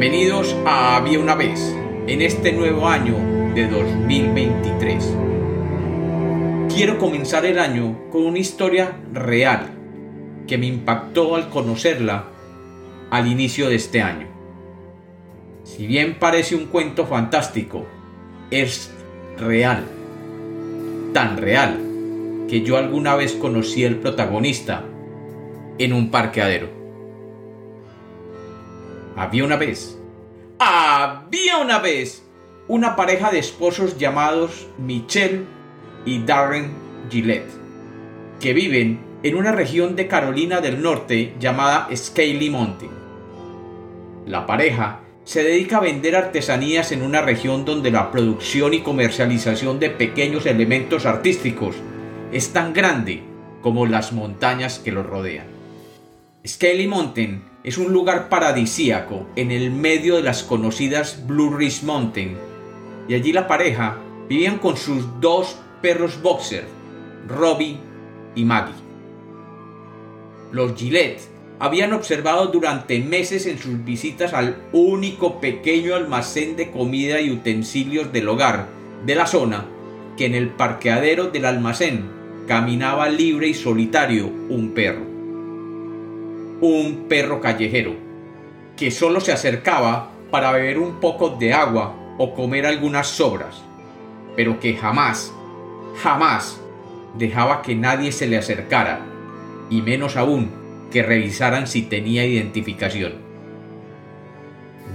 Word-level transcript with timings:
Bienvenidos 0.00 0.54
a 0.64 0.94
Había 0.94 1.18
una 1.18 1.34
vez, 1.34 1.74
en 2.06 2.22
este 2.22 2.52
nuevo 2.52 2.86
año 2.86 3.16
de 3.52 3.66
2023. 3.66 5.16
Quiero 6.72 6.98
comenzar 6.98 7.44
el 7.44 7.58
año 7.58 8.08
con 8.12 8.24
una 8.24 8.38
historia 8.38 8.96
real 9.12 9.70
que 10.46 10.56
me 10.56 10.66
impactó 10.66 11.34
al 11.34 11.50
conocerla 11.50 12.26
al 13.10 13.26
inicio 13.26 13.68
de 13.68 13.74
este 13.74 14.00
año. 14.00 14.28
Si 15.64 15.88
bien 15.88 16.16
parece 16.20 16.54
un 16.54 16.66
cuento 16.66 17.04
fantástico, 17.04 17.84
es 18.52 18.92
real. 19.36 19.82
Tan 21.12 21.38
real 21.38 21.76
que 22.48 22.62
yo 22.62 22.76
alguna 22.76 23.16
vez 23.16 23.32
conocí 23.32 23.84
al 23.84 23.96
protagonista 23.96 24.84
en 25.76 25.92
un 25.92 26.12
parqueadero. 26.12 26.77
Había 29.18 29.42
una 29.42 29.56
vez, 29.56 29.98
había 30.60 31.58
una 31.58 31.80
vez, 31.80 32.24
una 32.68 32.94
pareja 32.94 33.32
de 33.32 33.40
esposos 33.40 33.98
llamados 33.98 34.68
Michelle 34.78 35.42
y 36.04 36.22
Darren 36.22 36.72
Gillette, 37.10 37.50
que 38.38 38.52
viven 38.52 39.00
en 39.24 39.34
una 39.34 39.50
región 39.50 39.96
de 39.96 40.06
Carolina 40.06 40.60
del 40.60 40.80
Norte 40.80 41.34
llamada 41.40 41.88
Scaly 41.92 42.48
Mountain. 42.48 42.92
La 44.24 44.46
pareja 44.46 45.00
se 45.24 45.42
dedica 45.42 45.78
a 45.78 45.80
vender 45.80 46.14
artesanías 46.14 46.92
en 46.92 47.02
una 47.02 47.20
región 47.20 47.64
donde 47.64 47.90
la 47.90 48.12
producción 48.12 48.72
y 48.72 48.82
comercialización 48.82 49.80
de 49.80 49.90
pequeños 49.90 50.46
elementos 50.46 51.06
artísticos 51.06 51.74
es 52.30 52.52
tan 52.52 52.72
grande 52.72 53.24
como 53.62 53.84
las 53.84 54.12
montañas 54.12 54.78
que 54.78 54.92
los 54.92 55.04
rodean. 55.04 55.48
Scaly 56.46 56.86
Mountain 56.86 57.47
es 57.64 57.76
un 57.76 57.92
lugar 57.92 58.28
paradisíaco 58.28 59.26
en 59.34 59.50
el 59.50 59.70
medio 59.70 60.16
de 60.16 60.22
las 60.22 60.44
conocidas 60.44 61.26
Blue 61.26 61.56
Ridge 61.56 61.82
Mountain 61.82 62.36
y 63.08 63.14
allí 63.14 63.32
la 63.32 63.48
pareja 63.48 63.98
vivían 64.28 64.58
con 64.58 64.76
sus 64.76 65.04
dos 65.20 65.56
perros 65.82 66.22
boxer, 66.22 66.66
Robbie 67.26 67.78
y 68.34 68.44
Maggie. 68.44 68.74
Los 70.52 70.74
Gillette 70.76 71.20
habían 71.58 71.92
observado 71.92 72.46
durante 72.46 73.00
meses 73.00 73.46
en 73.46 73.58
sus 73.58 73.84
visitas 73.84 74.34
al 74.34 74.62
único 74.72 75.40
pequeño 75.40 75.94
almacén 75.94 76.56
de 76.56 76.70
comida 76.70 77.20
y 77.20 77.30
utensilios 77.30 78.12
del 78.12 78.28
hogar 78.28 78.68
de 79.04 79.14
la 79.16 79.26
zona 79.26 79.66
que 80.16 80.26
en 80.26 80.34
el 80.34 80.50
parqueadero 80.50 81.30
del 81.30 81.44
almacén 81.44 82.04
caminaba 82.46 83.08
libre 83.08 83.48
y 83.48 83.54
solitario 83.54 84.28
un 84.48 84.72
perro 84.74 85.17
un 86.60 87.06
perro 87.08 87.40
callejero, 87.40 87.94
que 88.76 88.90
solo 88.90 89.20
se 89.20 89.32
acercaba 89.32 90.10
para 90.30 90.52
beber 90.52 90.78
un 90.78 91.00
poco 91.00 91.30
de 91.30 91.52
agua 91.52 91.94
o 92.18 92.34
comer 92.34 92.66
algunas 92.66 93.06
sobras, 93.06 93.62
pero 94.36 94.60
que 94.60 94.74
jamás, 94.74 95.32
jamás 96.02 96.60
dejaba 97.16 97.62
que 97.62 97.74
nadie 97.74 98.12
se 98.12 98.26
le 98.26 98.38
acercara, 98.38 99.00
y 99.70 99.82
menos 99.82 100.16
aún 100.16 100.50
que 100.90 101.02
revisaran 101.02 101.66
si 101.66 101.82
tenía 101.82 102.24
identificación. 102.24 103.14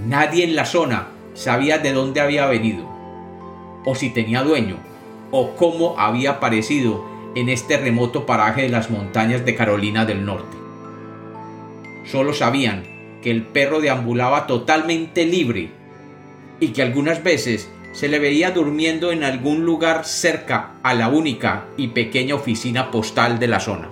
Nadie 0.06 0.44
en 0.44 0.56
la 0.56 0.66
zona 0.66 1.08
sabía 1.34 1.78
de 1.78 1.92
dónde 1.92 2.20
había 2.20 2.46
venido, 2.46 2.88
o 3.84 3.94
si 3.94 4.10
tenía 4.10 4.42
dueño, 4.42 4.76
o 5.30 5.56
cómo 5.56 5.98
había 5.98 6.32
aparecido 6.32 7.04
en 7.34 7.48
este 7.48 7.76
remoto 7.76 8.26
paraje 8.26 8.62
de 8.62 8.68
las 8.68 8.90
montañas 8.90 9.44
de 9.44 9.54
Carolina 9.54 10.04
del 10.04 10.24
Norte. 10.24 10.63
Solo 12.04 12.32
sabían 12.32 12.84
que 13.22 13.30
el 13.30 13.42
perro 13.42 13.80
deambulaba 13.80 14.46
totalmente 14.46 15.24
libre 15.24 15.70
y 16.60 16.68
que 16.68 16.82
algunas 16.82 17.22
veces 17.22 17.70
se 17.92 18.08
le 18.08 18.18
veía 18.18 18.50
durmiendo 18.50 19.12
en 19.12 19.24
algún 19.24 19.64
lugar 19.64 20.04
cerca 20.04 20.72
a 20.82 20.94
la 20.94 21.08
única 21.08 21.66
y 21.76 21.88
pequeña 21.88 22.34
oficina 22.34 22.90
postal 22.90 23.38
de 23.38 23.48
la 23.48 23.60
zona. 23.60 23.88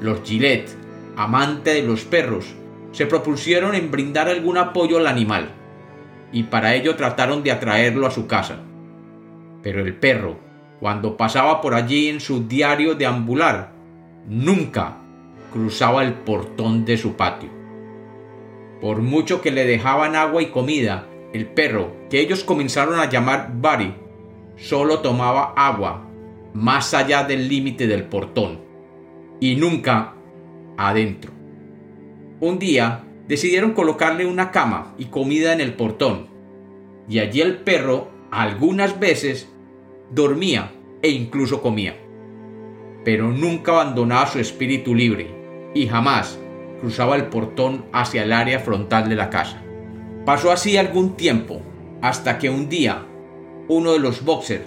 Los 0.00 0.22
Gillette, 0.22 0.76
amante 1.16 1.70
de 1.72 1.82
los 1.82 2.04
perros, 2.04 2.54
se 2.90 3.06
propusieron 3.06 3.74
en 3.74 3.90
brindar 3.90 4.28
algún 4.28 4.58
apoyo 4.58 4.98
al 4.98 5.06
animal, 5.06 5.50
y 6.32 6.44
para 6.44 6.74
ello 6.74 6.96
trataron 6.96 7.42
de 7.42 7.52
atraerlo 7.52 8.06
a 8.06 8.10
su 8.10 8.26
casa. 8.26 8.58
Pero 9.62 9.80
el 9.80 9.94
perro, 9.94 10.38
cuando 10.80 11.16
pasaba 11.16 11.60
por 11.60 11.74
allí 11.74 12.08
en 12.08 12.20
su 12.20 12.48
diario 12.48 12.96
deambular, 12.96 13.72
nunca 14.26 15.01
cruzaba 15.52 16.02
el 16.02 16.14
portón 16.14 16.84
de 16.84 16.96
su 16.96 17.14
patio. 17.14 17.50
Por 18.80 19.00
mucho 19.00 19.40
que 19.40 19.52
le 19.52 19.64
dejaban 19.64 20.16
agua 20.16 20.42
y 20.42 20.46
comida, 20.46 21.06
el 21.32 21.46
perro, 21.46 21.92
que 22.10 22.20
ellos 22.20 22.42
comenzaron 22.42 22.98
a 22.98 23.08
llamar 23.08 23.52
Buddy, 23.54 23.94
solo 24.56 24.98
tomaba 24.98 25.54
agua 25.56 26.08
más 26.52 26.92
allá 26.94 27.24
del 27.24 27.48
límite 27.48 27.86
del 27.86 28.04
portón 28.04 28.60
y 29.40 29.56
nunca 29.56 30.14
adentro. 30.76 31.30
Un 32.40 32.58
día 32.58 33.04
decidieron 33.28 33.72
colocarle 33.72 34.26
una 34.26 34.50
cama 34.50 34.94
y 34.98 35.06
comida 35.06 35.52
en 35.52 35.60
el 35.60 35.74
portón 35.74 36.26
y 37.08 37.20
allí 37.20 37.40
el 37.40 37.58
perro 37.58 38.08
algunas 38.30 38.98
veces 38.98 39.48
dormía 40.10 40.72
e 41.02 41.10
incluso 41.10 41.62
comía, 41.62 41.96
pero 43.04 43.28
nunca 43.28 43.72
abandonaba 43.72 44.26
su 44.26 44.38
espíritu 44.38 44.94
libre 44.94 45.41
y 45.74 45.86
jamás 45.86 46.38
cruzaba 46.80 47.16
el 47.16 47.26
portón 47.26 47.84
hacia 47.92 48.24
el 48.24 48.32
área 48.32 48.58
frontal 48.58 49.08
de 49.08 49.14
la 49.14 49.30
casa. 49.30 49.62
Pasó 50.24 50.50
así 50.50 50.76
algún 50.76 51.16
tiempo, 51.16 51.62
hasta 52.00 52.38
que 52.38 52.50
un 52.50 52.68
día 52.68 53.06
uno 53.68 53.92
de 53.92 54.00
los 54.00 54.24
boxers, 54.24 54.64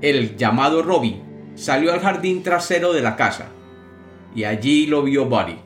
el 0.00 0.36
llamado 0.36 0.82
Robbie, 0.82 1.20
salió 1.56 1.92
al 1.92 2.00
jardín 2.00 2.42
trasero 2.42 2.92
de 2.92 3.02
la 3.02 3.16
casa, 3.16 3.48
y 4.34 4.44
allí 4.44 4.86
lo 4.86 5.02
vio 5.02 5.26
Buddy, 5.26 5.58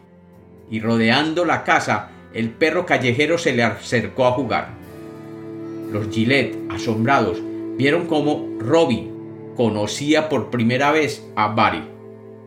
y 0.71 0.81
rodeando 0.81 1.44
la 1.44 1.65
casa, 1.65 2.10
el 2.32 2.48
perro 2.50 2.87
callejero 2.87 3.37
se 3.37 3.53
le 3.53 3.62
acercó 3.62 4.25
a 4.25 4.32
jugar. 4.32 4.69
Los 5.91 6.09
Gillette, 6.09 6.56
asombrados, 6.71 7.42
vieron 7.76 8.06
cómo 8.06 8.48
Robbie 8.59 9.10
conocía 9.54 10.31
por 10.31 10.48
primera 10.48 10.91
vez 10.91 11.22
a 11.37 11.48
Buddy 11.48 11.91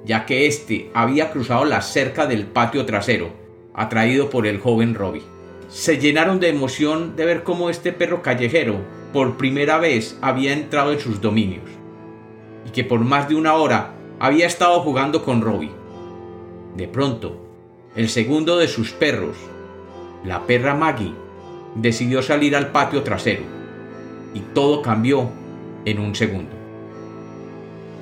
ya 0.06 0.26
que 0.26 0.46
éste 0.46 0.92
había 0.94 1.32
cruzado 1.32 1.66
la 1.66 1.82
cerca 1.82 2.28
del 2.28 2.46
patio 2.46 2.86
trasero, 2.86 3.32
atraído 3.74 4.30
por 4.30 4.46
el 4.46 4.60
joven 4.60 4.94
Robbie. 4.94 5.24
Se 5.68 5.98
llenaron 5.98 6.40
de 6.40 6.50
emoción 6.50 7.16
de 7.16 7.26
ver 7.26 7.44
cómo 7.44 7.70
este 7.70 7.92
perro 7.92 8.22
callejero 8.22 8.80
por 9.12 9.36
primera 9.36 9.80
vez 9.80 10.18
había 10.22 10.54
entrado 10.54 10.92
en 10.92 11.00
sus 11.00 11.22
dominios, 11.22 11.64
y 12.68 12.70
que 12.70 12.84
por 12.84 13.00
más 13.00 13.28
de 13.28 13.36
una 13.36 13.56
hora 13.56 13.94
había 14.20 14.46
estado 14.46 14.80
jugando 14.82 15.24
con 15.24 15.42
Robbie. 15.42 15.72
De 16.78 16.88
pronto, 16.88 17.42
el 17.96 18.10
segundo 18.10 18.58
de 18.58 18.68
sus 18.68 18.92
perros, 18.92 19.36
la 20.24 20.46
perra 20.46 20.76
Maggie, 20.76 21.16
decidió 21.76 22.22
salir 22.22 22.56
al 22.56 22.72
patio 22.72 23.02
trasero, 23.02 23.44
y 24.34 24.42
todo 24.54 24.82
cambió 24.82 25.30
en 25.86 26.00
un 26.00 26.14
segundo. 26.14 26.52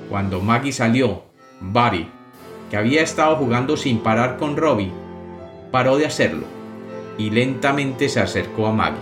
Cuando 0.09 0.41
Maggie 0.41 0.73
salió 0.73 1.23
Buddy, 1.71 2.07
que 2.69 2.77
había 2.77 3.01
estado 3.01 3.37
jugando 3.37 3.77
sin 3.77 3.99
parar 3.99 4.37
con 4.37 4.57
Robbie, 4.57 4.91
paró 5.71 5.97
de 5.97 6.05
hacerlo 6.05 6.45
y 7.17 7.29
lentamente 7.29 8.09
se 8.09 8.19
acercó 8.19 8.67
a 8.67 8.73
Maggie. 8.73 8.99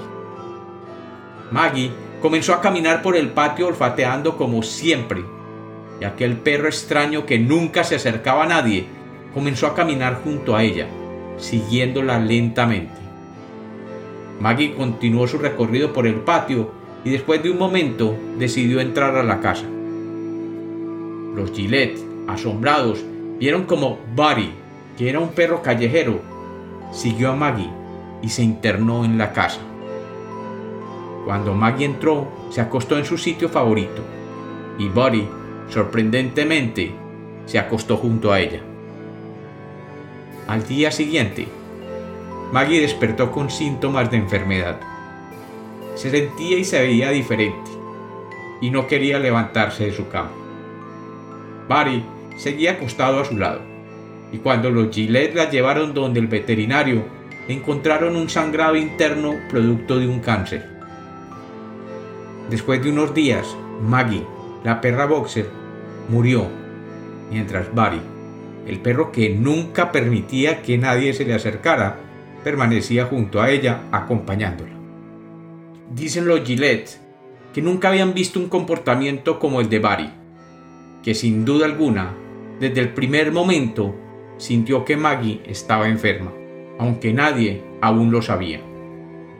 Maggie 1.51 1.91
comenzó 2.21 2.53
a 2.53 2.61
caminar 2.61 3.01
por 3.01 3.15
el 3.15 3.29
patio 3.29 3.67
olfateando 3.67 4.37
como 4.37 4.61
siempre, 4.61 5.23
y 5.99 6.03
aquel 6.03 6.37
perro 6.37 6.67
extraño 6.67 7.25
que 7.25 7.39
nunca 7.39 7.83
se 7.83 7.95
acercaba 7.95 8.43
a 8.43 8.47
nadie 8.47 8.85
comenzó 9.33 9.67
a 9.67 9.75
caminar 9.75 10.21
junto 10.23 10.55
a 10.55 10.63
ella, 10.63 10.87
siguiéndola 11.37 12.19
lentamente. 12.19 12.93
Maggie 14.39 14.75
continuó 14.75 15.27
su 15.27 15.37
recorrido 15.37 15.93
por 15.93 16.07
el 16.07 16.15
patio 16.15 16.71
y 17.03 17.09
después 17.09 17.41
de 17.41 17.51
un 17.51 17.57
momento 17.57 18.15
decidió 18.37 18.79
entrar 18.79 19.15
a 19.15 19.23
la 19.23 19.39
casa. 19.39 19.65
Los 21.35 21.51
Gillette 21.51 22.10
asombrados, 22.27 23.03
vieron 23.39 23.63
como 23.63 23.99
Buddy, 24.15 24.51
que 24.97 25.09
era 25.09 25.19
un 25.19 25.29
perro 25.29 25.61
callejero, 25.61 26.21
siguió 26.91 27.31
a 27.31 27.35
Maggie 27.35 27.69
y 28.21 28.29
se 28.29 28.43
internó 28.43 29.05
en 29.05 29.17
la 29.17 29.33
casa. 29.33 29.59
Cuando 31.25 31.53
Maggie 31.53 31.85
entró, 31.85 32.27
se 32.49 32.61
acostó 32.61 32.97
en 32.97 33.05
su 33.05 33.17
sitio 33.17 33.49
favorito 33.49 34.01
y 34.77 34.89
Buddy, 34.89 35.27
sorprendentemente, 35.69 36.91
se 37.45 37.59
acostó 37.59 37.97
junto 37.97 38.31
a 38.31 38.39
ella. 38.39 38.61
Al 40.47 40.67
día 40.67 40.91
siguiente, 40.91 41.47
Maggie 42.51 42.81
despertó 42.81 43.31
con 43.31 43.49
síntomas 43.49 44.11
de 44.11 44.17
enfermedad. 44.17 44.79
Se 45.95 46.09
sentía 46.09 46.57
y 46.57 46.65
se 46.65 46.81
veía 46.81 47.09
diferente 47.11 47.71
y 48.59 48.69
no 48.69 48.87
quería 48.87 49.19
levantarse 49.19 49.85
de 49.85 49.93
su 49.93 50.09
cama. 50.09 50.40
Buddy 51.71 52.03
seguía 52.35 52.73
acostado 52.73 53.21
a 53.21 53.25
su 53.25 53.37
lado, 53.37 53.61
y 54.33 54.39
cuando 54.39 54.69
los 54.69 54.93
Gillette 54.93 55.35
la 55.35 55.49
llevaron 55.49 55.93
donde 55.93 56.19
el 56.19 56.27
veterinario, 56.27 57.05
encontraron 57.47 58.17
un 58.17 58.27
sangrado 58.27 58.75
interno 58.75 59.35
producto 59.49 59.97
de 59.97 60.07
un 60.07 60.19
cáncer. 60.19 60.67
Después 62.49 62.83
de 62.83 62.91
unos 62.91 63.13
días, 63.13 63.55
Maggie, 63.81 64.25
la 64.65 64.81
perra 64.81 65.05
boxer, 65.05 65.49
murió, 66.09 66.45
mientras 67.29 67.73
Barry, 67.73 68.01
el 68.67 68.79
perro 68.81 69.13
que 69.13 69.29
nunca 69.29 69.93
permitía 69.93 70.61
que 70.61 70.77
nadie 70.77 71.13
se 71.13 71.23
le 71.23 71.33
acercara, 71.33 71.99
permanecía 72.43 73.05
junto 73.05 73.41
a 73.41 73.49
ella 73.49 73.83
acompañándola. 73.93 74.73
Dicen 75.95 76.27
los 76.27 76.41
Gillette 76.41 76.99
que 77.53 77.61
nunca 77.61 77.87
habían 77.87 78.13
visto 78.13 78.39
un 78.39 78.49
comportamiento 78.49 79.39
como 79.39 79.61
el 79.61 79.69
de 79.69 79.79
Barry, 79.79 80.20
que 81.03 81.13
sin 81.13 81.45
duda 81.45 81.65
alguna, 81.65 82.13
desde 82.59 82.81
el 82.81 82.93
primer 82.93 83.31
momento, 83.31 83.95
sintió 84.37 84.85
que 84.85 84.97
Maggie 84.97 85.41
estaba 85.45 85.87
enferma, 85.87 86.31
aunque 86.79 87.13
nadie 87.13 87.63
aún 87.81 88.11
lo 88.11 88.21
sabía. 88.21 88.61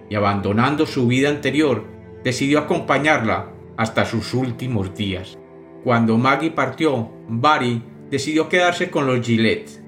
Y 0.09 0.15
abandonando 0.15 0.85
su 0.85 1.07
vida 1.07 1.29
anterior, 1.29 1.85
decidió 2.23 2.59
acompañarla 2.59 3.51
hasta 3.77 4.05
sus 4.05 4.33
últimos 4.33 4.93
días. 4.95 5.37
Cuando 5.83 6.17
Maggie 6.17 6.51
partió, 6.51 7.09
Barry 7.27 7.81
decidió 8.09 8.49
quedarse 8.49 8.91
con 8.91 9.07
los 9.07 9.25
Gillette 9.25 9.81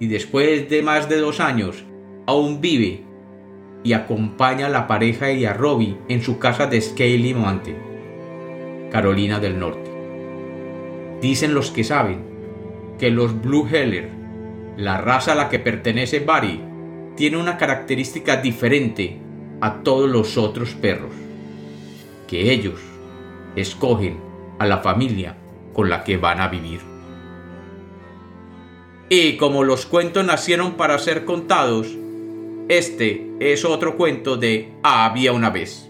y 0.00 0.08
después 0.08 0.68
de 0.68 0.82
más 0.82 1.08
de 1.08 1.18
dos 1.18 1.40
años 1.40 1.84
aún 2.26 2.60
vive 2.60 3.04
y 3.82 3.92
acompaña 3.92 4.66
a 4.66 4.70
la 4.70 4.86
pareja 4.86 5.30
y 5.30 5.44
a 5.44 5.54
Robbie 5.54 5.96
en 6.08 6.22
su 6.22 6.38
casa 6.38 6.66
de 6.66 6.80
Scaly 6.80 7.32
Mountain, 7.32 7.78
Carolina 8.90 9.38
del 9.38 9.58
Norte. 9.58 9.89
Dicen 11.20 11.54
los 11.54 11.70
que 11.70 11.84
saben 11.84 12.22
que 12.98 13.10
los 13.10 13.40
Blue 13.40 13.68
Heller, 13.70 14.08
la 14.76 14.98
raza 14.98 15.32
a 15.32 15.34
la 15.34 15.48
que 15.48 15.58
pertenece 15.58 16.20
Barry, 16.20 16.60
tiene 17.16 17.36
una 17.36 17.58
característica 17.58 18.36
diferente 18.36 19.18
a 19.60 19.82
todos 19.82 20.08
los 20.08 20.38
otros 20.38 20.74
perros, 20.74 21.12
que 22.26 22.52
ellos 22.52 22.80
escogen 23.56 24.18
a 24.58 24.66
la 24.66 24.78
familia 24.78 25.36
con 25.74 25.90
la 25.90 26.04
que 26.04 26.16
van 26.16 26.40
a 26.40 26.48
vivir. 26.48 26.80
Y 29.08 29.36
como 29.36 29.64
los 29.64 29.86
cuentos 29.86 30.24
nacieron 30.24 30.74
para 30.74 30.98
ser 30.98 31.24
contados, 31.24 31.88
este 32.68 33.28
es 33.40 33.64
otro 33.64 33.96
cuento 33.96 34.36
de 34.36 34.72
Había 34.82 35.32
una 35.32 35.50
vez. 35.50 35.89